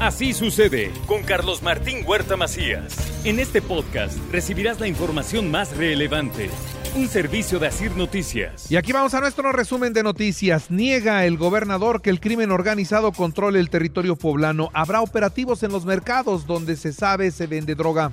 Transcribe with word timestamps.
Así 0.00 0.34
sucede 0.34 0.92
con 1.06 1.22
Carlos 1.22 1.62
Martín 1.62 2.04
Huerta 2.06 2.36
Macías. 2.36 2.94
En 3.24 3.40
este 3.40 3.62
podcast 3.62 4.18
recibirás 4.30 4.78
la 4.78 4.88
información 4.88 5.50
más 5.50 5.74
relevante. 5.74 6.50
Un 6.94 7.08
servicio 7.08 7.58
de 7.58 7.68
Asir 7.68 7.92
Noticias. 7.92 8.70
Y 8.70 8.76
aquí 8.76 8.92
vamos 8.92 9.14
a 9.14 9.20
nuestro 9.20 9.52
resumen 9.52 9.94
de 9.94 10.02
noticias. 10.02 10.70
Niega 10.70 11.24
el 11.24 11.38
gobernador 11.38 12.02
que 12.02 12.10
el 12.10 12.20
crimen 12.20 12.50
organizado 12.50 13.10
controle 13.10 13.58
el 13.58 13.70
territorio 13.70 14.16
poblano. 14.16 14.70
Habrá 14.74 15.00
operativos 15.00 15.62
en 15.62 15.72
los 15.72 15.86
mercados 15.86 16.46
donde 16.46 16.76
se 16.76 16.92
sabe 16.92 17.30
se 17.30 17.46
vende 17.46 17.74
droga. 17.74 18.10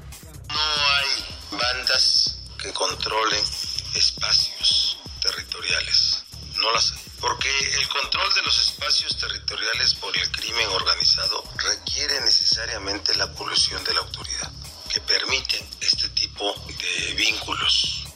No 0.48 0.56
hay 0.56 1.60
bandas 1.60 2.46
que 2.62 2.72
controlen 2.72 3.42
espacios 3.94 5.00
territoriales. 5.22 6.24
No 6.62 6.72
las 6.72 6.94
hay 6.94 7.03
porque 7.44 7.82
el 7.82 7.88
control 7.90 8.34
de 8.36 8.42
los 8.44 8.58
espacios 8.68 9.18
territoriales 9.18 9.96
por 9.96 10.16
el 10.16 10.32
crimen 10.32 10.68
organizado 10.74 11.44
requiere 11.58 12.22
necesariamente 12.22 13.14
la 13.16 13.34
colusión 13.34 13.84
de 13.84 13.94
la 13.94 14.00
autoridad, 14.00 14.52
que 14.94 15.02
permite 15.02 15.62
este 15.82 16.08
tipo 16.10 16.54
de 16.68 17.14
vínculos. 17.16 18.08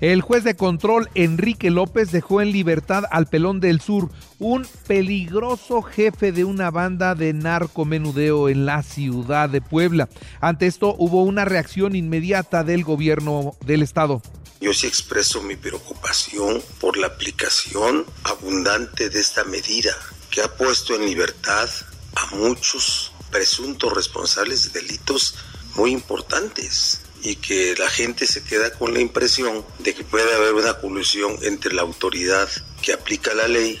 El 0.00 0.20
juez 0.20 0.44
de 0.44 0.54
control 0.54 1.08
Enrique 1.14 1.70
López 1.70 2.12
dejó 2.12 2.40
en 2.40 2.52
libertad 2.52 3.04
al 3.10 3.26
Pelón 3.26 3.60
del 3.60 3.80
Sur, 3.80 4.10
un 4.38 4.68
peligroso 4.86 5.82
jefe 5.82 6.30
de 6.30 6.44
una 6.44 6.70
banda 6.70 7.14
de 7.14 7.32
narcomenudeo 7.32 8.48
en 8.48 8.66
la 8.66 8.82
ciudad 8.82 9.48
de 9.48 9.62
Puebla. 9.62 10.08
Ante 10.40 10.66
esto 10.66 10.94
hubo 10.98 11.24
una 11.24 11.44
reacción 11.44 11.96
inmediata 11.96 12.62
del 12.62 12.84
gobierno 12.84 13.56
del 13.64 13.82
estado. 13.82 14.22
Yo 14.60 14.72
sí 14.72 14.86
expreso 14.86 15.42
mi 15.42 15.56
preocupación 15.56 16.62
por 16.80 16.96
la 16.96 17.08
aplicación 17.08 18.06
abundante 18.24 19.10
de 19.10 19.20
esta 19.20 19.44
medida 19.44 19.94
que 20.30 20.40
ha 20.40 20.56
puesto 20.56 20.94
en 20.94 21.04
libertad 21.04 21.68
a 22.14 22.34
muchos 22.34 23.12
presuntos 23.30 23.92
responsables 23.92 24.72
de 24.72 24.80
delitos 24.80 25.34
muy 25.74 25.92
importantes 25.92 27.02
y 27.22 27.36
que 27.36 27.74
la 27.78 27.88
gente 27.90 28.26
se 28.26 28.42
queda 28.42 28.70
con 28.72 28.94
la 28.94 29.00
impresión 29.00 29.64
de 29.78 29.94
que 29.94 30.04
puede 30.04 30.34
haber 30.34 30.54
una 30.54 30.74
colusión 30.74 31.36
entre 31.42 31.74
la 31.74 31.82
autoridad 31.82 32.48
que 32.80 32.92
aplica 32.92 33.34
la 33.34 33.48
ley. 33.48 33.78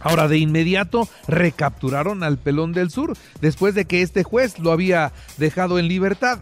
Ahora 0.00 0.28
de 0.28 0.38
inmediato 0.38 1.08
recapturaron 1.26 2.22
al 2.22 2.38
pelón 2.38 2.72
del 2.72 2.90
sur 2.90 3.14
después 3.40 3.74
de 3.74 3.86
que 3.86 4.02
este 4.02 4.22
juez 4.22 4.58
lo 4.58 4.72
había 4.72 5.12
dejado 5.36 5.78
en 5.78 5.88
libertad 5.88 6.38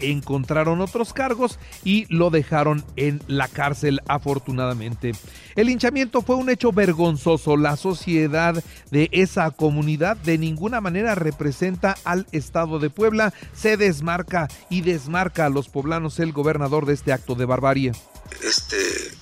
encontraron 0.00 0.80
otros 0.80 1.12
cargos 1.12 1.58
y 1.84 2.06
lo 2.08 2.30
dejaron 2.30 2.84
en 2.96 3.22
la 3.26 3.48
cárcel 3.48 4.00
afortunadamente. 4.08 5.12
El 5.56 5.66
linchamiento 5.66 6.22
fue 6.22 6.36
un 6.36 6.50
hecho 6.50 6.72
vergonzoso. 6.72 7.56
La 7.56 7.76
sociedad 7.76 8.62
de 8.90 9.08
esa 9.12 9.50
comunidad 9.50 10.16
de 10.16 10.38
ninguna 10.38 10.80
manera 10.80 11.14
representa 11.14 11.96
al 12.04 12.26
Estado 12.32 12.78
de 12.78 12.90
Puebla. 12.90 13.32
Se 13.52 13.76
desmarca 13.76 14.48
y 14.68 14.82
desmarca 14.82 15.46
a 15.46 15.50
los 15.50 15.68
poblanos 15.68 16.18
el 16.20 16.32
gobernador 16.32 16.86
de 16.86 16.94
este 16.94 17.12
acto 17.12 17.34
de 17.34 17.44
barbarie. 17.44 17.92
Este 18.42 18.76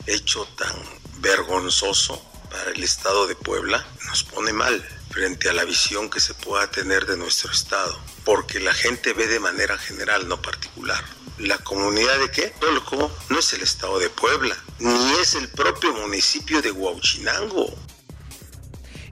hecho 0.07 0.47
tan 0.57 0.77
vergonzoso 1.21 2.23
para 2.51 2.71
el 2.71 2.83
Estado 2.83 3.27
de 3.27 3.37
Puebla 3.37 3.85
nos 4.07 4.25
pone 4.25 4.53
mal 4.53 4.83
frente 5.11 5.49
a 5.49 5.53
la 5.53 5.65
visión 5.65 6.11
que 6.11 6.21
se 6.21 6.35
pueda 6.35 6.71
tener 6.71 7.07
de 7.07 7.17
nuestro 7.17 7.51
Estado, 7.51 7.99
porque 8.25 8.61
la 8.61 8.75
gente 8.75 9.13
ve 9.13 9.27
de 9.27 9.41
manera 9.41 9.79
general, 9.79 10.29
no 10.29 10.41
particular. 10.41 11.03
La 11.39 11.59
comunidad 11.59 12.19
de 12.19 12.31
qué? 12.31 12.53
Tolco 12.61 13.11
no 13.29 13.39
es 13.39 13.53
el 13.53 13.63
Estado 13.63 13.99
de 13.99 14.11
Puebla, 14.11 14.57
ni 14.79 15.13
es 15.21 15.35
el 15.35 15.49
propio 15.49 15.93
municipio 15.95 16.61
de 16.63 16.73
Huauchinango 16.73 17.77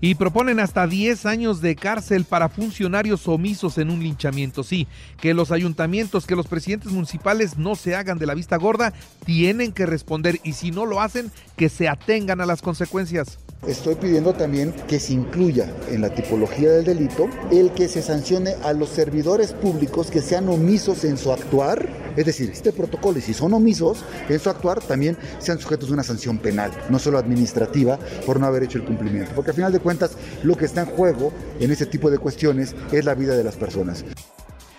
y 0.01 0.15
proponen 0.15 0.61
hasta 0.61 0.87
10 0.87 1.27
años 1.27 1.61
de 1.61 1.77
cárcel 1.77 2.25
para 2.25 2.49
funcionarios 2.49 3.27
omisos 3.29 3.79
en 3.79 3.91
un 3.91 4.03
linchamiento. 4.03 4.63
Sí, 4.63 4.87
que 5.21 5.35
los 5.35 5.53
ayuntamientos, 5.53 6.27
que 6.27 6.37
los 6.37 6.47
presidentes 6.47 6.93
municipales 6.93 7.59
no 7.59 7.77
se 7.77 7.95
hagan 7.95 8.19
de 8.19 8.27
la 8.27 8.35
vista 8.35 8.57
gorda, 8.57 8.93
tienen 9.25 9.73
que 9.73 9.87
responder 9.87 10.41
y 10.45 10.53
si 10.53 10.71
no 10.71 10.87
lo 10.87 11.01
hacen, 11.01 11.31
que 11.57 11.69
se 11.69 11.89
atengan 11.89 12.41
a 12.41 12.47
las 12.47 12.63
consecuencias. 12.63 13.39
Estoy 13.67 13.97
pidiendo 13.97 14.33
también 14.33 14.73
que 14.87 15.01
se 15.01 15.13
incluya 15.13 15.69
en 15.91 16.01
la 16.01 16.15
tipología 16.15 16.71
del 16.71 16.85
delito 16.85 17.29
el 17.51 17.73
que 17.73 17.89
se 17.89 18.01
sancione 18.01 18.55
a 18.63 18.73
los 18.73 18.91
servidores 18.91 19.53
públicos 19.53 20.09
que 20.09 20.23
sean 20.23 20.49
omisos 20.49 21.05
en 21.05 21.19
su 21.19 21.33
actuar. 21.33 21.89
Es 22.17 22.27
decir, 22.27 22.51
este 22.51 22.73
protocolo, 22.73 23.19
y 23.19 23.23
si 23.23 23.35
son 23.35 23.55
omisos 23.55 24.05
en 24.29 24.39
su 24.39 24.51
actuar, 24.51 24.81
también 24.81 25.19
sean 25.39 25.59
sujetos 25.59 25.89
de 25.89 25.95
una 25.95 26.05
sanción 26.05 26.39
penal, 26.39 26.71
no 26.91 27.01
solo 27.01 27.19
administrativa, 27.19 27.99
por 28.25 28.39
no 28.39 28.47
haber 28.47 28.63
hecho 28.63 28.79
el 28.79 28.85
cumplimiento. 28.85 29.33
Porque 29.35 29.51
al 29.51 29.57
final 29.57 29.73
de 29.73 29.81
cuentas, 29.81 30.13
lo 30.45 30.57
que 30.57 30.65
está 30.65 30.83
en 30.83 30.87
juego 30.87 31.33
en 31.59 31.71
ese 31.73 31.87
tipo 31.87 32.09
de 32.09 32.19
cuestiones 32.19 32.75
es 32.93 33.05
la 33.05 33.15
vida 33.15 33.37
de 33.37 33.45
las 33.45 33.57
personas. 33.57 34.05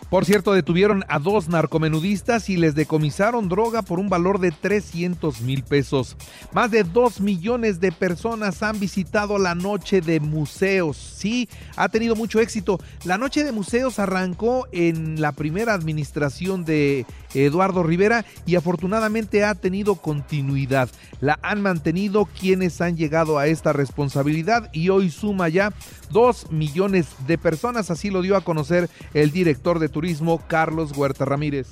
Por 0.10 0.24
cierto, 0.24 0.54
detuvieron 0.54 1.04
a 1.10 1.20
dos 1.20 1.50
narcomenudistas 1.50 2.50
y 2.50 2.56
les 2.56 2.76
decomisaron 2.76 3.50
droga 3.50 3.82
por 3.82 4.00
un 4.00 4.08
valor 4.08 4.40
de 4.40 4.52
300 4.52 5.42
mil 5.42 5.64
pesos. 5.64 6.16
Más 6.54 6.72
de 6.72 6.86
2 6.86 7.20
millones 7.20 7.82
de 7.82 7.92
personas 7.92 8.64
han 8.64 8.80
visitado 8.80 9.38
la 9.38 9.54
Noche 9.54 10.00
de 10.00 10.22
Museos. 10.22 10.96
Sí, 10.96 11.50
ha 11.76 11.90
tenido 11.90 12.16
mucho 12.16 12.40
éxito. 12.40 12.80
La 13.04 13.18
Noche 13.18 13.44
de 13.44 13.52
Museos 13.52 14.00
arrancó 14.00 14.66
en 14.72 15.20
la 15.20 15.34
primera 15.34 15.74
administración 15.74 16.64
de 16.64 17.06
Eduardo 17.46 17.84
Rivera 17.84 18.26
y 18.46 18.56
afortunadamente 18.56 19.44
ha 19.44 19.56
tenido 19.56 19.96
continuidad. 19.96 20.90
La 21.22 21.40
han 21.42 21.62
mantenido 21.62 22.26
quienes 22.26 22.82
han 22.82 22.98
llegado 22.98 23.38
a 23.38 23.48
esta 23.48 23.74
responsabilidad 23.74 24.70
y 24.74 24.90
hoy 24.90 25.10
suma 25.10 25.50
ya 25.50 25.74
2 26.12 26.52
millones 26.52 27.08
de 27.28 27.38
personas. 27.38 27.92
Así 27.92 28.10
lo 28.10 28.22
dio 28.22 28.36
a 28.36 28.42
conocer 28.42 28.90
el 29.14 29.32
director 29.32 29.80
de 29.80 29.90
Turismo, 29.90 30.42
Carlos 30.48 30.96
Huerta 30.96 31.26
Ramírez. 31.26 31.68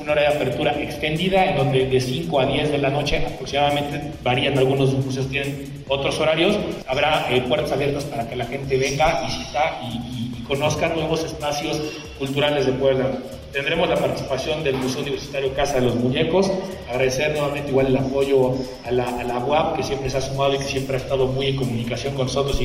Una 0.00 0.10
hora 0.10 0.22
de 0.22 0.26
apertura 0.26 0.72
extendida 0.82 1.44
en 1.44 1.56
donde 1.56 1.86
de 1.86 2.00
5 2.00 2.40
a 2.40 2.46
10 2.46 2.72
de 2.72 2.78
la 2.78 2.90
noche 2.90 3.24
aproximadamente 3.24 4.12
varían, 4.24 4.58
algunos 4.58 4.92
museos 4.92 5.28
tienen 5.28 5.84
otros 5.86 6.18
horarios. 6.18 6.58
Habrá 6.88 7.32
eh, 7.32 7.42
puertas 7.42 7.70
abiertas 7.70 8.02
para 8.04 8.28
que 8.28 8.34
la 8.34 8.44
gente 8.46 8.76
venga, 8.76 9.22
visita 9.24 9.80
y, 9.82 10.13
y, 10.44 10.46
conozca 10.46 10.88
nuevos 10.88 11.24
espacios 11.24 11.80
culturales 12.18 12.66
de 12.66 12.72
Puebla. 12.72 13.18
Tendremos 13.52 13.88
la 13.88 13.96
participación 13.96 14.64
del 14.64 14.76
Museo 14.76 15.02
Universitario 15.02 15.54
Casa 15.54 15.74
de 15.74 15.82
los 15.82 15.94
Muñecos. 15.94 16.50
Agradecer 16.88 17.32
nuevamente 17.32 17.70
igual 17.70 17.86
el 17.86 17.96
apoyo 17.96 18.54
a 18.84 18.90
la, 18.90 19.04
a 19.04 19.24
la 19.24 19.38
UAP 19.38 19.76
que 19.76 19.82
siempre 19.82 20.10
se 20.10 20.18
ha 20.18 20.20
sumado 20.20 20.54
y 20.54 20.58
que 20.58 20.64
siempre 20.64 20.96
ha 20.96 20.98
estado 20.98 21.26
muy 21.26 21.46
en 21.46 21.56
comunicación 21.56 22.14
con 22.14 22.26
nosotros. 22.26 22.60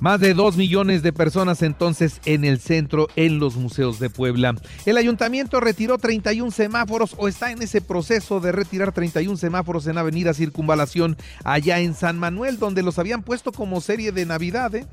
Más 0.00 0.20
de 0.20 0.32
dos 0.32 0.56
millones 0.56 1.02
de 1.02 1.12
personas 1.12 1.60
entonces 1.62 2.20
en 2.24 2.44
el 2.44 2.60
centro, 2.60 3.08
en 3.16 3.40
los 3.40 3.56
museos 3.56 3.98
de 3.98 4.10
Puebla. 4.10 4.54
El 4.86 4.96
ayuntamiento 4.96 5.58
retiró 5.58 5.98
31 5.98 6.52
semáforos 6.52 7.16
o 7.18 7.26
está 7.26 7.50
en 7.50 7.62
ese 7.62 7.80
proceso 7.80 8.38
de 8.38 8.52
retirar 8.52 8.92
31 8.92 9.36
semáforos 9.36 9.88
en 9.88 9.98
Avenida 9.98 10.34
Circunvalación 10.34 11.16
allá 11.42 11.80
en 11.80 11.94
San 11.94 12.16
Manuel, 12.16 12.60
donde 12.60 12.84
los 12.84 13.00
habían 13.00 13.24
puesto 13.24 13.50
como 13.50 13.80
serie 13.80 14.12
de 14.12 14.24
Navidad. 14.24 14.72
¿eh? 14.76 14.86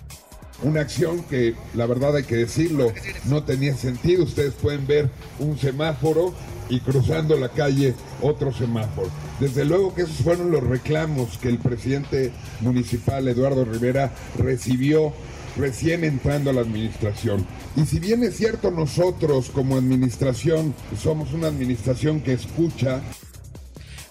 Una 0.63 0.81
acción 0.81 1.23
que, 1.23 1.53
la 1.73 1.85
verdad 1.85 2.15
hay 2.15 2.23
que 2.23 2.35
decirlo, 2.35 2.93
no 3.25 3.43
tenía 3.43 3.75
sentido. 3.75 4.23
Ustedes 4.23 4.53
pueden 4.53 4.87
ver 4.87 5.09
un 5.39 5.57
semáforo 5.57 6.33
y 6.69 6.79
cruzando 6.79 7.35
la 7.37 7.49
calle 7.49 7.93
otro 8.21 8.53
semáforo. 8.53 9.09
Desde 9.39 9.65
luego 9.65 9.93
que 9.93 10.03
esos 10.03 10.17
fueron 10.17 10.51
los 10.51 10.63
reclamos 10.63 11.37
que 11.37 11.49
el 11.49 11.59
presidente 11.59 12.31
municipal 12.61 13.27
Eduardo 13.27 13.65
Rivera 13.65 14.11
recibió 14.37 15.13
recién 15.57 16.03
entrando 16.03 16.49
a 16.49 16.53
la 16.53 16.61
administración. 16.61 17.45
Y 17.75 17.85
si 17.85 17.99
bien 17.99 18.23
es 18.23 18.35
cierto 18.35 18.71
nosotros 18.71 19.49
como 19.49 19.77
administración 19.77 20.73
somos 21.01 21.33
una 21.33 21.47
administración 21.47 22.21
que 22.21 22.33
escucha, 22.33 23.01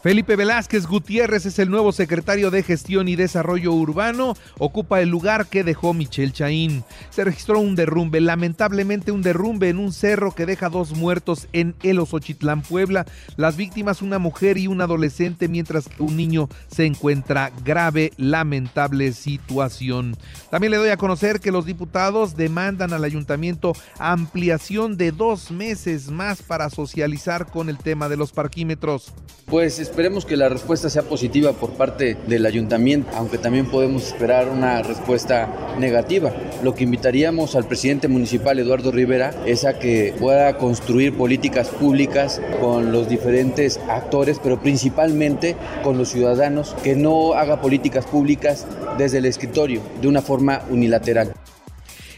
Felipe 0.05 0.37
Velázquez 0.37 0.87
Gutiérrez 0.87 1.47
es 1.47 1.59
el 1.59 1.71
nuevo 1.71 1.91
secretario 1.91 2.51
de 2.51 2.63
Gestión 2.63 3.09
y 3.09 3.17
Desarrollo 3.17 3.73
Urbano. 3.73 4.35
Ocupa 4.59 5.01
el 5.01 5.09
lugar 5.09 5.47
que 5.47 5.65
dejó 5.65 5.95
Michelle 5.95 6.31
Chaín. 6.31 6.85
Se 7.09 7.25
registró 7.25 7.59
un 7.59 7.75
derrumbe, 7.75 8.21
lamentablemente 8.21 9.13
un 9.13 9.23
derrumbe 9.23 9.71
en 9.71 9.79
un 9.79 9.95
cerro 9.95 10.35
que 10.35 10.45
deja 10.45 10.69
dos 10.69 10.93
muertos 10.93 11.49
en 11.55 11.75
El 11.83 12.01
Osochitlán, 12.01 12.61
Puebla. 12.61 13.07
Las 13.39 13.57
víctimas, 13.57 14.03
una 14.03 14.19
mujer 14.19 14.59
y 14.59 14.67
un 14.67 14.83
adolescente, 14.83 15.49
mientras 15.49 15.89
un 15.99 16.19
niño 16.19 16.51
se 16.69 16.85
encuentra 16.85 17.51
grave, 17.65 18.13
lamentable 18.19 19.11
situación. 19.15 20.19
También 20.51 20.73
le 20.73 20.77
doy 20.77 20.91
a 20.91 20.99
conocer 20.99 21.41
que 21.41 21.51
los 21.51 21.65
diputados 21.65 22.37
demandan 22.37 22.93
al 22.93 23.05
ayuntamiento 23.05 23.73
ampliación 23.99 24.99
de 24.99 25.13
dos 25.13 25.51
meses 25.51 26.11
más 26.11 26.43
para 26.43 26.69
socializar 26.69 27.47
con 27.47 27.71
el 27.71 27.79
tema 27.79 28.11
de 28.11 28.19
los 28.19 28.33
parquímetros. 28.33 29.15
Pues 29.47 29.79
esperemos 29.95 30.25
que 30.25 30.37
la 30.37 30.49
respuesta 30.49 30.91
sea 30.91 31.05
positiva 31.05 31.53
por 31.53 31.71
parte 31.75 32.17
del 32.27 32.47
ayuntamiento, 32.47 33.09
aunque 33.15 33.39
también 33.39 33.67
podemos 33.67 34.09
esperar 34.09 34.49
una 34.49 34.83
respuesta 34.83 35.77
negativa. 35.79 36.33
Lo 36.65 36.75
que 36.75 36.83
invitaríamos 36.83 37.55
al 37.55 37.69
presidente 37.69 38.09
municipal 38.09 38.59
Eduardo 38.59 38.91
Rivera 38.91 39.33
es 39.47 39.65
a 39.65 39.79
que 39.79 40.13
pueda 40.19 40.59
construir 40.59 41.17
políticas 41.17 41.69
públicas 41.69 42.43
con 42.61 42.91
los 42.91 43.09
diferentes 43.09 43.79
actores, 43.89 44.41
pero 44.43 44.61
principalmente 44.61 45.55
con 45.85 45.97
los 45.97 46.09
ciudadanos, 46.09 46.75
que 46.83 46.97
no 46.97 47.35
haga 47.35 47.61
políticas 47.61 48.05
públicas 48.05 48.67
desde 48.99 49.19
el 49.19 49.27
escritorio 49.27 49.81
de 50.03 50.09
una 50.09 50.23
forma 50.23 50.63
unilateral. 50.71 51.33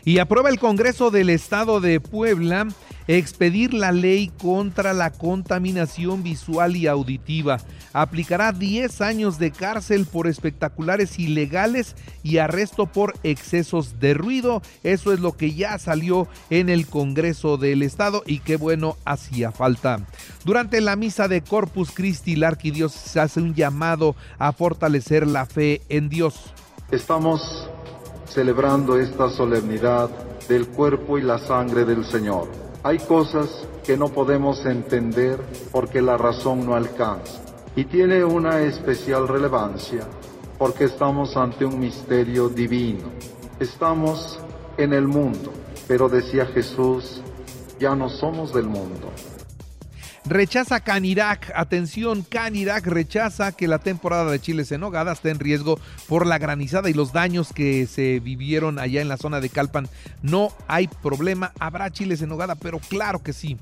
Y 0.02 0.18
aprueba 0.18 0.48
el 0.48 0.58
Congreso 0.58 1.10
del 1.10 1.28
Estado 1.28 1.80
de 1.80 2.00
Puebla 2.00 2.68
expedir 3.08 3.72
la 3.74 3.92
ley 3.92 4.30
contra 4.40 4.92
la 4.92 5.10
contaminación 5.10 6.22
visual 6.22 6.76
y 6.76 6.86
auditiva. 6.86 7.58
Aplicará 7.92 8.52
10 8.52 9.00
años 9.00 9.38
de 9.38 9.50
cárcel 9.52 10.06
por 10.06 10.26
espectaculares 10.26 11.18
ilegales 11.18 11.94
y 12.22 12.38
arresto 12.38 12.86
por 12.86 13.14
excesos 13.22 14.00
de 14.00 14.14
ruido. 14.14 14.62
Eso 14.82 15.12
es 15.12 15.20
lo 15.20 15.36
que 15.36 15.54
ya 15.54 15.78
salió 15.78 16.28
en 16.50 16.68
el 16.68 16.86
Congreso 16.86 17.56
del 17.56 17.82
Estado 17.82 18.22
y 18.26 18.40
qué 18.40 18.56
bueno 18.56 18.96
hacía 19.04 19.52
falta. 19.52 20.00
Durante 20.44 20.80
la 20.80 20.96
misa 20.96 21.28
de 21.28 21.42
Corpus 21.42 21.90
Christi, 21.92 22.36
la 22.36 22.48
arquidiócesis 22.48 23.16
hace 23.16 23.40
un 23.40 23.54
llamado 23.54 24.16
a 24.38 24.52
fortalecer 24.52 25.26
la 25.26 25.46
fe 25.46 25.82
en 25.88 26.08
Dios. 26.08 26.52
Estamos 26.90 27.68
celebrando 28.28 28.98
esta 28.98 29.30
solemnidad 29.30 30.10
del 30.48 30.68
cuerpo 30.68 31.18
y 31.18 31.22
la 31.22 31.38
sangre 31.38 31.84
del 31.84 32.04
Señor. 32.04 32.65
Hay 32.86 32.98
cosas 32.98 33.66
que 33.84 33.96
no 33.96 34.10
podemos 34.10 34.64
entender 34.64 35.40
porque 35.72 36.00
la 36.00 36.16
razón 36.16 36.64
no 36.64 36.76
alcanza 36.76 37.42
y 37.74 37.84
tiene 37.86 38.24
una 38.24 38.60
especial 38.60 39.26
relevancia 39.26 40.06
porque 40.56 40.84
estamos 40.84 41.36
ante 41.36 41.64
un 41.64 41.80
misterio 41.80 42.48
divino. 42.48 43.08
Estamos 43.58 44.38
en 44.76 44.92
el 44.92 45.08
mundo, 45.08 45.52
pero 45.88 46.08
decía 46.08 46.46
Jesús, 46.46 47.22
ya 47.80 47.96
no 47.96 48.08
somos 48.08 48.54
del 48.54 48.66
mundo, 48.68 49.10
Rechaza 50.28 50.80
Canirac, 50.80 51.52
atención, 51.54 52.22
Canirac 52.28 52.84
rechaza 52.84 53.52
que 53.52 53.68
la 53.68 53.78
temporada 53.78 54.28
de 54.28 54.40
chiles 54.40 54.72
en 54.72 54.80
nogada 54.80 55.12
esté 55.12 55.30
en 55.30 55.38
riesgo 55.38 55.78
por 56.08 56.26
la 56.26 56.38
granizada 56.38 56.90
y 56.90 56.94
los 56.94 57.12
daños 57.12 57.52
que 57.52 57.86
se 57.86 58.18
vivieron 58.18 58.80
allá 58.80 59.00
en 59.00 59.08
la 59.08 59.18
zona 59.18 59.40
de 59.40 59.50
Calpan. 59.50 59.88
No 60.22 60.48
hay 60.66 60.88
problema, 60.88 61.52
habrá 61.60 61.92
chiles 61.92 62.22
en 62.22 62.30
nogada, 62.30 62.56
pero 62.56 62.80
claro 62.80 63.22
que 63.22 63.32
sí. 63.32 63.56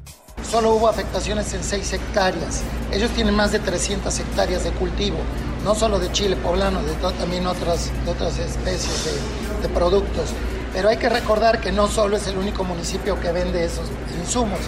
Solo 0.51 0.75
hubo 0.75 0.89
afectaciones 0.89 1.53
en 1.53 1.63
6 1.63 1.93
hectáreas. 1.93 2.63
Ellos 2.93 3.11
tienen 3.11 3.35
más 3.35 3.53
de 3.53 3.59
300 3.59 4.19
hectáreas 4.21 4.65
de 4.65 4.71
cultivo, 4.71 5.19
no 5.65 5.75
solo 5.75 5.99
de 5.99 6.11
chile 6.13 6.35
poblano, 6.37 6.83
de 6.83 6.95
también 7.19 7.47
otras, 7.47 7.91
otras 8.07 8.39
especies 8.39 9.05
de, 9.05 9.69
de 9.69 9.75
productos. 9.75 10.31
Pero 10.73 10.89
hay 10.89 10.97
que 10.97 11.11
recordar 11.11 11.61
que 11.61 11.73
no 11.73 11.89
solo 11.89 12.17
es 12.17 12.27
el 12.27 12.39
único 12.39 12.65
municipio 12.65 13.21
que 13.21 13.33
vende 13.33 13.67
esos 13.67 13.87
insumos. 14.19 14.61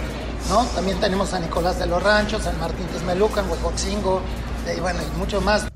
También 0.75 0.99
tenemos 0.99 1.33
a 1.33 1.39
Nicolás 1.39 1.79
de 1.79 1.87
los 1.87 2.01
Ranchos, 2.01 2.43
San 2.43 2.59
Martín 2.59 2.85
Texmelucan, 2.87 3.49
Huejoxingo, 3.49 4.21
y 4.75 4.79
bueno, 4.79 4.99
y 5.01 5.17
mucho 5.17 5.41
más. 5.41 5.67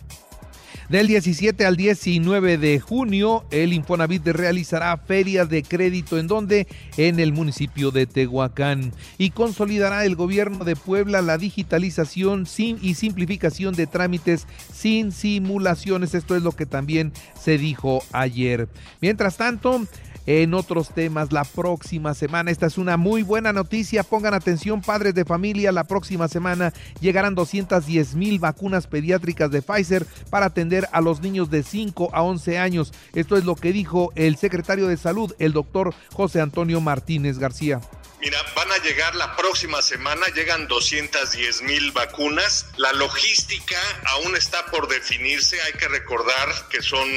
Del 0.91 1.07
17 1.07 1.65
al 1.65 1.77
19 1.77 2.57
de 2.57 2.79
junio, 2.81 3.45
el 3.49 3.71
Infonavit 3.71 4.27
realizará 4.27 4.97
ferias 4.97 5.47
de 5.49 5.63
crédito 5.63 6.17
en 6.19 6.27
donde 6.27 6.67
en 6.97 7.21
el 7.21 7.31
municipio 7.31 7.91
de 7.91 8.05
Tehuacán 8.05 8.91
y 9.17 9.29
consolidará 9.29 10.03
el 10.03 10.17
gobierno 10.17 10.65
de 10.65 10.75
Puebla 10.75 11.21
la 11.21 11.37
digitalización 11.37 12.45
y 12.57 12.95
simplificación 12.95 13.73
de 13.73 13.87
trámites 13.87 14.47
sin 14.73 15.13
simulaciones. 15.13 16.13
Esto 16.13 16.35
es 16.35 16.43
lo 16.43 16.51
que 16.51 16.65
también 16.65 17.13
se 17.39 17.57
dijo 17.57 18.03
ayer. 18.11 18.67
Mientras 18.99 19.37
tanto, 19.37 19.87
en 20.25 20.53
otros 20.53 20.93
temas 20.93 21.31
la 21.31 21.43
próxima 21.43 22.13
semana. 22.13 22.51
Esta 22.51 22.67
es 22.67 22.77
una 22.77 22.97
muy 22.97 23.23
buena 23.23 23.53
noticia. 23.53 24.03
Pongan 24.03 24.33
atención, 24.33 24.81
padres 24.81 25.13
de 25.13 25.25
familia. 25.25 25.71
La 25.71 25.83
próxima 25.83 26.27
semana 26.27 26.73
llegarán 26.99 27.35
210 27.35 28.15
mil 28.15 28.39
vacunas 28.39 28.87
pediátricas 28.87 29.51
de 29.51 29.61
Pfizer 29.61 30.05
para 30.29 30.47
atender 30.47 30.87
a 30.91 31.01
los 31.01 31.21
niños 31.21 31.49
de 31.49 31.63
5 31.63 32.09
a 32.13 32.21
11 32.21 32.57
años. 32.57 32.93
Esto 33.13 33.37
es 33.37 33.45
lo 33.45 33.55
que 33.55 33.71
dijo 33.71 34.11
el 34.15 34.37
secretario 34.37 34.87
de 34.87 34.97
Salud, 34.97 35.33
el 35.39 35.53
doctor 35.53 35.93
José 36.13 36.41
Antonio 36.41 36.81
Martínez 36.81 37.37
García. 37.37 37.81
Mira, 38.21 38.37
van 38.55 38.71
a 38.71 38.77
llegar 38.77 39.15
la 39.15 39.35
próxima 39.35 39.81
semana, 39.81 40.27
llegan 40.35 40.67
210 40.67 41.63
mil 41.63 41.91
vacunas. 41.91 42.67
La 42.77 42.93
logística 42.93 43.79
aún 44.05 44.35
está 44.35 44.63
por 44.67 44.87
definirse. 44.87 45.59
Hay 45.63 45.73
que 45.73 45.87
recordar 45.87 46.67
que 46.69 46.83
son 46.83 47.09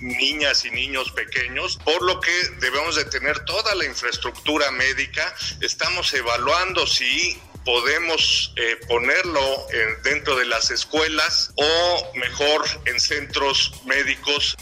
niñas 0.00 0.66
y 0.66 0.70
niños 0.70 1.10
pequeños, 1.12 1.78
por 1.82 2.02
lo 2.02 2.20
que 2.20 2.33
debemos 2.60 2.96
de 2.96 3.04
tener 3.04 3.38
toda 3.40 3.74
la 3.74 3.84
infraestructura 3.84 4.70
médica. 4.72 5.34
Estamos 5.60 6.12
evaluando 6.14 6.86
si 6.86 7.38
podemos 7.64 8.52
eh, 8.56 8.76
ponerlo 8.86 9.40
dentro 10.02 10.36
de 10.36 10.44
las 10.44 10.70
escuelas 10.70 11.52
o 11.56 12.18
mejor 12.18 12.62
en 12.86 13.00
centros 13.00 13.72
médicos. 13.86 14.56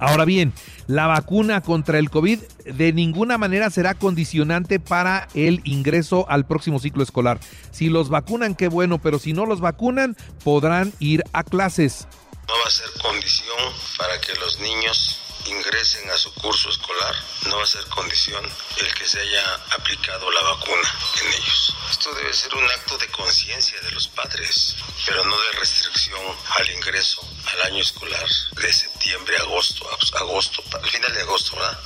Ahora 0.00 0.24
bien, 0.24 0.52
la 0.86 1.06
vacuna 1.06 1.62
contra 1.62 1.98
el 1.98 2.10
COVID 2.10 2.40
de 2.64 2.92
ninguna 2.92 3.38
manera 3.38 3.70
será 3.70 3.94
condicionante 3.94 4.80
para 4.80 5.28
el 5.34 5.60
ingreso 5.64 6.26
al 6.28 6.46
próximo 6.46 6.78
ciclo 6.78 7.02
escolar. 7.02 7.40
Si 7.70 7.88
los 7.88 8.08
vacunan, 8.08 8.54
qué 8.54 8.68
bueno, 8.68 9.00
pero 9.00 9.18
si 9.18 9.32
no 9.32 9.46
los 9.46 9.60
vacunan, 9.60 10.16
podrán 10.42 10.92
ir 10.98 11.22
a 11.32 11.44
clases. 11.44 12.06
No 12.48 12.54
va 12.62 12.66
a 12.66 12.70
ser 12.70 12.88
condición 13.00 13.72
para 13.96 14.20
que 14.20 14.34
los 14.34 14.60
niños 14.60 15.23
ingresen 15.46 16.10
a 16.10 16.16
su 16.16 16.32
curso 16.34 16.70
escolar, 16.70 17.14
no 17.46 17.56
va 17.56 17.62
a 17.62 17.66
ser 17.66 17.84
condición 17.86 18.44
el 18.80 18.94
que 18.94 19.06
se 19.06 19.20
haya 19.20 19.54
aplicado 19.76 20.30
la 20.30 20.42
vacuna 20.42 20.88
en 21.22 21.28
ellos. 21.28 21.74
Esto 21.90 22.12
debe 22.14 22.32
ser 22.32 22.54
un 22.54 22.64
acto 22.64 22.98
de 22.98 23.08
conciencia 23.08 23.80
de 23.80 23.90
los 23.92 24.08
padres, 24.08 24.76
pero 25.06 25.24
no 25.24 25.40
de 25.40 25.58
restricción 25.60 26.20
al 26.58 26.70
ingreso 26.70 27.20
al 27.52 27.72
año 27.72 27.82
escolar 27.82 28.26
de 28.60 28.72
septiembre 28.72 29.36
agosto, 29.38 29.86
agosto, 30.18 30.62
al 30.72 30.90
final 30.90 31.12
de 31.12 31.20
agosto, 31.20 31.56
¿verdad? 31.56 31.78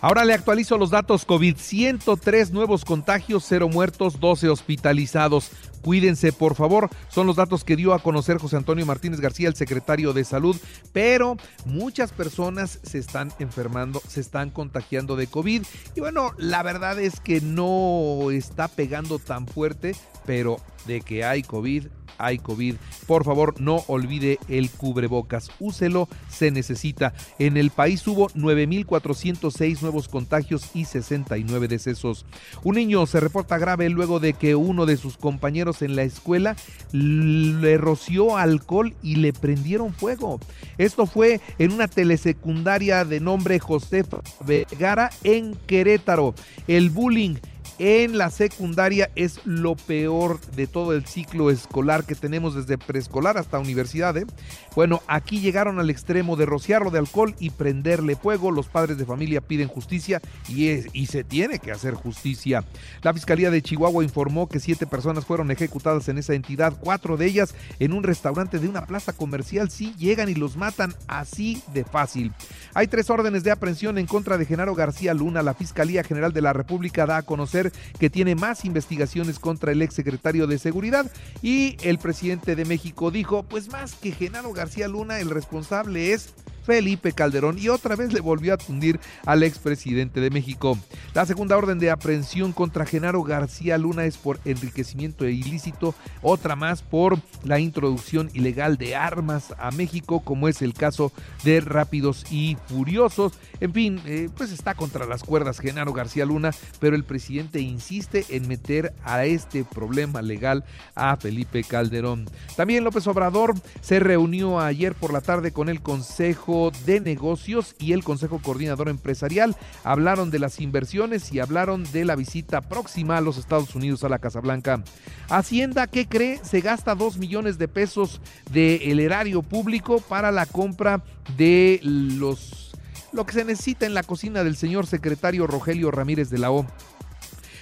Ahora 0.00 0.26
le 0.26 0.34
actualizo 0.34 0.76
los 0.76 0.90
datos 0.90 1.24
COVID. 1.24 1.56
103 1.56 2.50
nuevos 2.50 2.84
contagios, 2.84 3.46
0 3.48 3.68
muertos, 3.70 4.20
12 4.20 4.50
hospitalizados. 4.50 5.50
Cuídense, 5.84 6.32
por 6.32 6.54
favor. 6.54 6.88
Son 7.10 7.26
los 7.26 7.36
datos 7.36 7.62
que 7.62 7.76
dio 7.76 7.92
a 7.92 7.98
conocer 7.98 8.38
José 8.38 8.56
Antonio 8.56 8.86
Martínez 8.86 9.20
García, 9.20 9.48
el 9.48 9.54
secretario 9.54 10.14
de 10.14 10.24
Salud. 10.24 10.56
Pero 10.94 11.36
muchas 11.66 12.10
personas 12.10 12.80
se 12.82 12.96
están 12.96 13.30
enfermando, 13.38 14.00
se 14.08 14.22
están 14.22 14.48
contagiando 14.48 15.14
de 15.14 15.26
COVID. 15.26 15.62
Y 15.94 16.00
bueno, 16.00 16.32
la 16.38 16.62
verdad 16.62 16.98
es 16.98 17.20
que 17.20 17.42
no 17.42 18.30
está 18.30 18.68
pegando 18.68 19.18
tan 19.18 19.46
fuerte, 19.46 19.94
pero 20.24 20.56
de 20.86 21.02
que 21.02 21.22
hay 21.22 21.42
COVID, 21.42 21.88
hay 22.18 22.38
COVID. 22.38 22.76
Por 23.06 23.24
favor, 23.24 23.60
no 23.60 23.84
olvide 23.86 24.38
el 24.48 24.70
cubrebocas. 24.70 25.50
Úselo, 25.58 26.08
se 26.28 26.50
necesita. 26.50 27.14
En 27.38 27.56
el 27.56 27.70
país 27.70 28.06
hubo 28.06 28.28
9.406 28.30 29.82
nuevos 29.82 30.08
contagios 30.08 30.70
y 30.74 30.84
69 30.84 31.68
decesos. 31.68 32.26
Un 32.62 32.76
niño 32.76 33.06
se 33.06 33.20
reporta 33.20 33.58
grave 33.58 33.88
luego 33.88 34.20
de 34.20 34.34
que 34.34 34.54
uno 34.54 34.86
de 34.86 34.96
sus 34.96 35.16
compañeros 35.16 35.82
en 35.82 35.96
la 35.96 36.02
escuela 36.02 36.56
le 36.92 37.76
roció 37.78 38.36
alcohol 38.36 38.94
y 39.02 39.16
le 39.16 39.32
prendieron 39.32 39.92
fuego. 39.92 40.40
Esto 40.78 41.06
fue 41.06 41.40
en 41.58 41.72
una 41.72 41.88
telesecundaria 41.88 43.04
de 43.04 43.20
nombre 43.20 43.58
José 43.58 44.04
Vegara 44.44 45.10
en 45.22 45.54
Querétaro. 45.66 46.34
El 46.66 46.90
bullying 46.90 47.36
en 47.78 48.18
la 48.18 48.30
secundaria 48.30 49.10
es 49.16 49.40
lo 49.44 49.74
peor 49.74 50.40
de 50.52 50.66
todo 50.66 50.92
el 50.92 51.06
ciclo 51.06 51.50
escolar 51.50 52.04
que 52.04 52.14
tenemos 52.14 52.54
desde 52.54 52.78
preescolar 52.78 53.36
hasta 53.38 53.58
universidad. 53.58 54.16
¿eh? 54.16 54.26
Bueno, 54.74 55.02
aquí 55.06 55.40
llegaron 55.40 55.78
al 55.78 55.90
extremo 55.90 56.36
de 56.36 56.46
rociarlo 56.46 56.90
de 56.90 56.98
alcohol 56.98 57.34
y 57.38 57.50
prenderle 57.50 58.16
fuego. 58.16 58.50
Los 58.50 58.68
padres 58.68 58.98
de 58.98 59.04
familia 59.04 59.40
piden 59.40 59.68
justicia 59.68 60.20
y, 60.48 60.70
y 60.92 61.06
se 61.06 61.24
tiene 61.24 61.58
que 61.58 61.72
hacer 61.72 61.94
justicia. 61.94 62.64
La 63.02 63.12
Fiscalía 63.12 63.50
de 63.50 63.62
Chihuahua 63.62 64.04
informó 64.04 64.48
que 64.48 64.60
siete 64.60 64.86
personas 64.86 65.24
fueron 65.24 65.50
ejecutadas 65.50 66.08
en 66.08 66.18
esa 66.18 66.34
entidad, 66.34 66.76
cuatro 66.80 67.16
de 67.16 67.26
ellas 67.26 67.54
en 67.78 67.92
un 67.92 68.02
restaurante 68.02 68.58
de 68.58 68.68
una 68.68 68.86
plaza 68.86 69.12
comercial. 69.12 69.70
Sí, 69.70 69.94
llegan 69.98 70.28
y 70.28 70.34
los 70.34 70.56
matan 70.56 70.94
así 71.08 71.62
de 71.72 71.84
fácil. 71.84 72.32
Hay 72.74 72.86
tres 72.86 73.10
órdenes 73.10 73.44
de 73.44 73.50
aprehensión 73.50 73.98
en 73.98 74.06
contra 74.06 74.38
de 74.38 74.46
Genaro 74.46 74.74
García 74.74 75.14
Luna. 75.14 75.42
La 75.42 75.54
Fiscalía 75.54 76.04
General 76.04 76.32
de 76.32 76.40
la 76.40 76.52
República 76.52 77.06
da 77.06 77.18
a 77.18 77.22
conocer 77.22 77.63
que 77.98 78.10
tiene 78.10 78.34
más 78.34 78.64
investigaciones 78.64 79.38
contra 79.38 79.72
el 79.72 79.82
exsecretario 79.82 80.46
de 80.46 80.58
Seguridad. 80.58 81.10
Y 81.42 81.76
el 81.82 81.98
presidente 81.98 82.56
de 82.56 82.64
México 82.64 83.10
dijo, 83.10 83.42
pues 83.42 83.70
más 83.70 83.94
que 83.94 84.12
Genaro 84.12 84.52
García 84.52 84.88
Luna, 84.88 85.20
el 85.20 85.30
responsable 85.30 86.12
es 86.12 86.34
Felipe 86.64 87.12
Calderón 87.12 87.58
y 87.58 87.68
otra 87.68 87.94
vez 87.94 88.12
le 88.12 88.20
volvió 88.20 88.54
a 88.54 88.56
tundir 88.56 88.98
al 89.26 89.42
expresidente 89.42 90.20
de 90.20 90.30
México. 90.30 90.78
La 91.12 91.26
segunda 91.26 91.56
orden 91.56 91.78
de 91.78 91.90
aprehensión 91.90 92.52
contra 92.52 92.86
Genaro 92.86 93.22
García 93.22 93.76
Luna 93.78 94.04
es 94.06 94.16
por 94.16 94.40
enriquecimiento 94.44 95.28
ilícito, 95.28 95.94
otra 96.22 96.56
más 96.56 96.82
por 96.82 97.18
la 97.42 97.58
introducción 97.58 98.30
ilegal 98.32 98.78
de 98.78 98.96
armas 98.96 99.54
a 99.58 99.70
México, 99.70 100.20
como 100.20 100.48
es 100.48 100.62
el 100.62 100.72
caso 100.72 101.12
de 101.44 101.60
Rápidos 101.60 102.24
y 102.30 102.56
Furiosos. 102.66 103.32
En 103.60 103.72
fin, 103.72 104.00
eh, 104.06 104.28
pues 104.36 104.50
está 104.50 104.74
contra 104.74 105.06
las 105.06 105.22
cuerdas 105.22 105.60
Genaro 105.60 105.92
García 105.92 106.24
Luna, 106.24 106.50
pero 106.80 106.96
el 106.96 107.04
presidente 107.04 107.60
insiste 107.60 108.24
en 108.30 108.48
meter 108.48 108.94
a 109.04 109.26
este 109.26 109.64
problema 109.64 110.22
legal 110.22 110.64
a 110.94 111.16
Felipe 111.16 111.62
Calderón. 111.62 112.26
También 112.56 112.84
López 112.84 113.06
Obrador 113.06 113.54
se 113.80 114.00
reunió 114.00 114.60
ayer 114.60 114.94
por 114.94 115.12
la 115.12 115.20
tarde 115.20 115.52
con 115.52 115.68
el 115.68 115.82
Consejo 115.82 116.53
De 116.86 117.00
Negocios 117.00 117.74
y 117.78 117.92
el 117.92 118.04
Consejo 118.04 118.40
Coordinador 118.40 118.88
Empresarial 118.88 119.56
hablaron 119.82 120.30
de 120.30 120.38
las 120.38 120.60
inversiones 120.60 121.32
y 121.32 121.40
hablaron 121.40 121.84
de 121.92 122.04
la 122.04 122.16
visita 122.16 122.60
próxima 122.60 123.16
a 123.16 123.20
los 123.20 123.38
Estados 123.38 123.74
Unidos 123.74 124.04
a 124.04 124.08
la 124.08 124.20
Casa 124.20 124.40
Blanca. 124.40 124.82
Hacienda, 125.28 125.86
¿qué 125.86 126.06
cree? 126.06 126.40
Se 126.44 126.60
gasta 126.60 126.94
2 126.94 127.18
millones 127.18 127.58
de 127.58 127.66
pesos 127.66 128.20
del 128.52 129.00
erario 129.00 129.42
público 129.42 130.00
para 130.00 130.30
la 130.30 130.46
compra 130.46 131.02
de 131.36 131.80
los 131.82 132.72
lo 133.12 133.24
que 133.24 133.32
se 133.32 133.44
necesita 133.44 133.86
en 133.86 133.94
la 133.94 134.02
cocina 134.02 134.42
del 134.42 134.56
señor 134.56 134.86
secretario 134.86 135.46
Rogelio 135.46 135.92
Ramírez 135.92 136.30
de 136.30 136.38
la 136.38 136.50
O. 136.50 136.66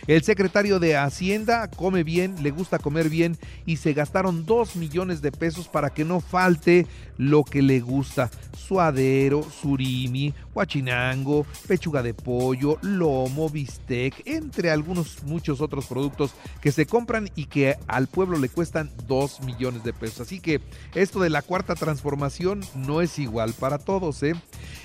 El 0.09 0.23
secretario 0.25 0.81
de 0.81 0.97
Hacienda 0.97 1.71
come 1.71 2.03
bien, 2.03 2.35
le 2.43 2.51
gusta 2.51 2.81
comer 2.81 3.09
bien 3.09 3.37
y 3.67 3.77
se 3.77 3.93
gastaron 3.93 4.45
dos 4.45 4.75
millones 4.75 5.23
de 5.23 5.31
pesos 5.31 5.69
para 5.69 5.91
que 5.91 6.05
no 6.05 6.21
falte 6.21 6.87
lo 7.19 7.45
que 7.45 7.63
le 7.63 7.81
gusta. 7.81 8.29
Suadero, 8.57 9.45
surimi, 9.45 10.35
huachinango, 10.55 11.47
pechuga 11.67 12.03
de 12.03 12.15
pollo, 12.15 12.79
lomo, 12.83 13.49
bistec, 13.49 14.23
entre 14.27 14.71
algunos 14.71 15.23
muchos 15.25 15.61
otros 15.61 15.87
productos 15.87 16.33
que 16.61 16.73
se 16.73 16.87
compran 16.87 17.31
y 17.35 17.47
que 17.47 17.77
al 17.87 18.07
pueblo 18.07 18.39
le 18.39 18.49
cuestan 18.49 18.91
dos 19.07 19.41
millones 19.43 19.85
de 19.85 19.93
pesos. 19.93 20.21
Así 20.21 20.41
que 20.41 20.61
esto 20.95 21.21
de 21.21 21.31
la 21.31 21.43
cuarta 21.43 21.75
transformación 21.75 22.61
no 22.75 23.01
es 23.01 23.19
igual 23.19 23.53
para 23.55 23.79
todos, 23.79 24.23
¿eh? 24.23 24.35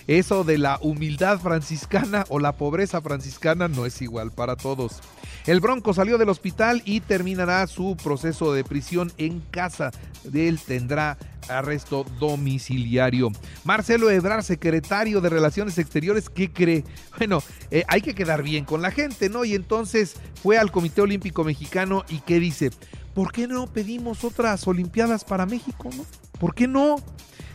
Eso 0.07 0.43
de 0.43 0.57
la 0.57 0.79
humildad 0.81 1.39
franciscana 1.39 2.25
o 2.29 2.39
la 2.39 2.53
pobreza 2.53 3.01
franciscana 3.01 3.67
no 3.67 3.85
es 3.85 4.01
igual 4.01 4.31
para 4.31 4.55
todos. 4.55 5.01
El 5.45 5.59
Bronco 5.59 5.93
salió 5.93 6.17
del 6.17 6.29
hospital 6.29 6.81
y 6.85 7.01
terminará 7.01 7.65
su 7.67 7.97
proceso 8.01 8.53
de 8.53 8.63
prisión 8.63 9.11
en 9.17 9.41
casa. 9.51 9.91
Él 10.33 10.59
tendrá 10.65 11.17
arresto 11.49 12.05
domiciliario. 12.19 13.31
Marcelo 13.63 14.09
Ebrard, 14.09 14.43
secretario 14.43 15.21
de 15.21 15.29
Relaciones 15.29 15.77
Exteriores, 15.77 16.29
¿qué 16.29 16.51
cree? 16.51 16.83
Bueno, 17.17 17.41
eh, 17.71 17.83
hay 17.87 18.01
que 18.01 18.15
quedar 18.15 18.43
bien 18.43 18.65
con 18.65 18.81
la 18.81 18.91
gente, 18.91 19.29
¿no? 19.29 19.45
Y 19.45 19.55
entonces 19.55 20.15
fue 20.41 20.57
al 20.57 20.71
Comité 20.71 21.01
Olímpico 21.01 21.43
Mexicano 21.43 22.03
y 22.09 22.19
¿qué 22.19 22.39
dice? 22.39 22.71
¿Por 23.13 23.31
qué 23.31 23.47
no 23.47 23.67
pedimos 23.67 24.23
otras 24.23 24.67
Olimpiadas 24.67 25.23
para 25.23 25.45
México, 25.45 25.89
no? 25.95 26.05
¿Por 26.39 26.53
qué 26.53 26.67
no? 26.67 26.97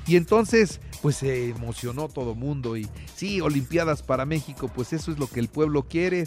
Y 0.06 0.16
entonces, 0.16 0.80
pues 1.00 1.16
se 1.16 1.50
emocionó 1.50 2.08
todo 2.08 2.34
mundo 2.34 2.76
y 2.76 2.88
sí, 3.14 3.40
Olimpiadas 3.40 4.02
para 4.02 4.26
México, 4.26 4.68
pues 4.68 4.92
eso 4.92 5.12
es 5.12 5.18
lo 5.18 5.28
que 5.28 5.40
el 5.40 5.48
pueblo 5.48 5.84
quiere. 5.84 6.24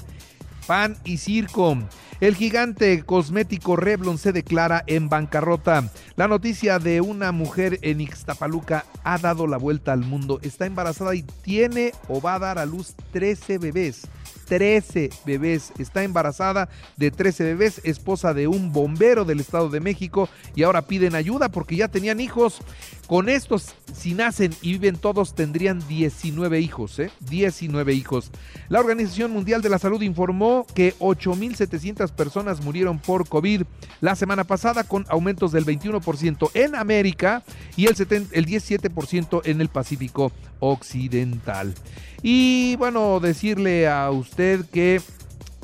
Pan 0.68 0.98
y 1.04 1.18
circo. 1.18 1.78
El 2.22 2.36
gigante 2.36 3.04
cosmético 3.04 3.76
Revlon 3.76 4.18
se 4.18 4.32
declara 4.32 4.84
en 4.88 5.10
bancarrota. 5.10 5.92
La 6.16 6.28
noticia 6.28 6.80
de 6.80 7.02
una 7.02 7.32
mujer 7.32 7.78
en 7.82 8.00
Ixtapaluca 8.00 8.86
ha 9.04 9.18
dado 9.18 9.48
la 9.48 9.58
vuelta 9.58 9.92
al 9.92 10.00
mundo. 10.00 10.40
Está 10.42 10.66
embarazada 10.66 11.14
y 11.14 11.24
tiene 11.24 11.92
o 12.08 12.22
va 12.22 12.36
a 12.36 12.40
dar 12.40 12.58
a 12.58 12.66
luz 12.66 12.96
13 13.12 13.58
bebés. 13.58 14.08
13 14.46 15.10
bebés. 15.26 15.74
Está 15.78 16.04
embarazada 16.04 16.70
de 16.98 17.12
13 17.12 17.44
bebés, 17.44 17.82
esposa 17.84 18.34
de 18.34 18.48
un 18.48 18.72
bombero 18.72 19.26
del 19.26 19.40
Estado 19.40 19.70
de 19.70 19.80
México 19.80 20.30
y 20.56 20.64
ahora 20.64 20.84
piden 20.84 21.16
ayuda 21.16 21.50
porque 21.50 21.76
ya 21.76 21.90
tenían 21.90 22.20
hijos. 22.20 22.62
Con 23.08 23.30
estos, 23.30 23.76
si 23.94 24.16
nacen 24.16 24.52
y 24.64 24.72
viven 24.74 24.96
todos, 24.96 25.36
tendrían 25.36 25.86
19 25.88 26.60
hijos, 26.60 26.98
¿eh? 26.98 27.12
19 27.30 27.94
hijos. 27.94 28.32
La 28.68 28.80
Organización 28.80 29.32
Mundial 29.32 29.62
de 29.62 29.70
la 29.70 29.78
Salud 29.78 30.02
informó 30.02 30.66
que 30.74 30.96
8.700 30.98 32.12
personas 32.14 32.64
murieron 32.64 32.98
por 32.98 33.30
COVID 33.30 33.62
la 34.02 34.16
semana 34.16 34.44
pasada 34.44 34.86
con 34.86 35.06
aumentos 35.08 35.52
del 35.52 35.66
21% 35.66 36.50
en 36.56 36.74
América 36.74 37.44
y 37.76 37.86
el, 37.86 37.96
el 38.32 38.46
17% 38.48 39.42
en 39.46 39.62
el 39.62 39.70
Pacífico 39.70 40.32
Occidental. 40.60 41.76
Y 42.24 42.76
bueno, 42.78 43.20
decirle 43.20 43.88
a 43.88 44.10
usted 44.10 44.66
que 44.66 45.00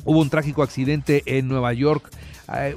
hubo 0.04 0.20
un 0.20 0.30
trágico 0.30 0.62
accidente 0.62 1.24
en 1.26 1.48
Nueva 1.48 1.72
York 1.72 2.08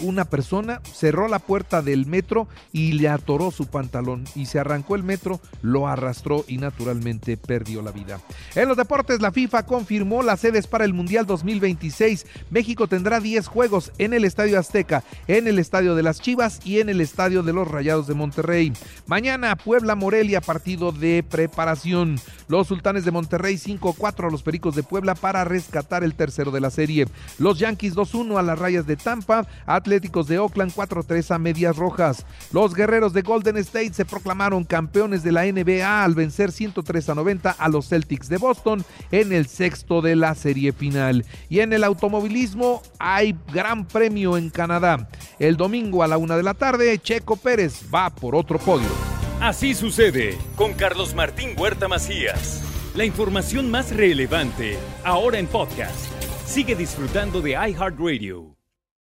una 0.02 0.26
persona 0.26 0.82
cerró 0.84 1.28
la 1.28 1.40
puerta 1.40 1.82
del 1.82 2.06
metro 2.06 2.48
y 2.72 2.94
le 2.94 3.10
atoró 3.10 3.52
su 3.52 3.68
pantalón 3.68 4.26
y 4.36 4.46
se 4.46 4.60
arrancó 4.60 4.96
el 4.96 5.04
metro, 5.04 5.40
lo 5.62 5.88
arrastró 5.88 6.46
y 6.48 6.58
naturalmente 6.58 7.38
perdió 7.38 7.82
la 7.82 7.92
vida. 7.92 8.20
En 8.56 8.68
los 8.68 8.78
deportes, 8.78 9.22
la 9.22 9.32
FIFA 9.32 9.66
confirmó 9.66 10.24
las 10.24 10.40
sedes 10.40 10.68
para 10.68 10.86
el 10.86 10.94
Mundial 10.94 11.26
2026. 11.26 12.26
México 12.50 12.88
tendrá 12.88 13.20
10 13.20 13.48
juegos 13.48 13.92
en 13.98 14.14
el 14.14 14.26
Estadio 14.26 14.60
Azteca, 14.60 15.04
en 15.28 15.48
el 15.48 15.60
Estadio 15.60 15.96
de 15.96 16.04
las 16.04 16.22
Chivas 16.22 16.60
y 16.64 16.80
en 16.80 16.90
el 16.90 17.02
Estadio 17.02 17.44
de 17.44 17.54
los 17.54 17.68
Rayados 17.68 18.08
de 18.08 18.14
Monterrey. 18.14 18.74
Mañana 19.08 19.56
Puebla 19.56 19.96
Morelia, 19.96 20.42
partido 20.42 20.92
de 20.92 21.24
preparación. 21.24 22.20
Los 22.48 22.68
Sultanes 22.68 23.06
de 23.06 23.12
Monterrey 23.12 23.56
5-4 23.56 24.28
a 24.28 24.32
los 24.32 24.44
Pericos 24.44 24.76
de 24.76 24.84
Puebla 24.84 25.16
para 25.16 25.44
rescatar 25.44 26.04
el 26.04 26.14
tercero 26.14 26.52
de 26.52 26.62
la 26.62 26.70
serie. 26.70 27.08
Los 27.40 27.60
Yankees 27.60 27.96
2-1 27.96 28.38
a 28.38 28.44
las 28.44 28.60
Rayas 28.60 28.86
de 28.86 28.96
Tampa. 28.96 29.48
Atléticos 29.66 30.28
de 30.28 30.40
Oakland 30.40 30.74
4-3 30.74 31.34
a 31.34 31.40
Medias 31.40 31.76
Rojas. 31.76 32.26
Los 32.52 32.74
Guerreros 32.74 33.14
de 33.14 33.22
Golden 33.22 33.58
State 33.58 33.94
se 33.94 34.06
proclamaron 34.06 34.64
campeones 34.64 35.24
de 35.24 35.32
la 35.32 35.46
NBA 35.46 36.04
al 36.04 36.16
vencer 36.16 36.52
103 36.52 37.10
a 37.10 37.16
90 37.16 37.52
a 37.52 37.70
los 37.70 37.90
Celtics 37.90 38.30
de 38.30 38.38
Boston 38.38 38.84
en 39.12 39.34
el 39.34 39.48
sexto 39.48 40.02
de 40.02 40.16
la 40.16 40.36
serie 40.36 40.74
final. 40.74 41.26
Y 41.50 41.60
en 41.60 41.74
el 41.74 41.84
automovilismo 41.84 42.82
hay 43.00 43.36
gran 43.54 43.88
premio 43.88 44.38
en 44.38 44.50
Canadá. 44.50 45.08
El 45.40 45.58
domingo 45.58 46.04
a 46.04 46.08
la 46.08 46.18
una 46.18 46.38
de 46.38 46.44
la 46.44 46.54
tarde, 46.54 46.98
Checo 47.00 47.36
Pérez 47.36 47.84
va 47.94 48.10
por 48.10 48.36
otro 48.36 48.60
podio. 48.60 48.90
Así 49.42 49.74
sucede 49.74 50.38
con 50.56 50.74
Carlos 50.74 51.14
Martín 51.14 51.52
Huerta 51.58 51.88
Macías. 51.88 52.62
La 52.96 53.04
información 53.04 53.70
más 53.70 53.94
relevante 53.94 54.78
ahora 55.04 55.38
en 55.38 55.48
podcast. 55.48 56.10
Sigue 56.46 56.76
disfrutando 56.76 57.42
de 57.42 57.52
iHeartRadio. 57.52 58.55